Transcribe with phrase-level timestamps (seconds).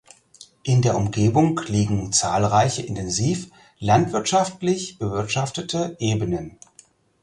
[0.63, 6.57] In der Umgebung liegen zahlreiche intensiv landwirtschaftlich bewirtschaftete Ebenen.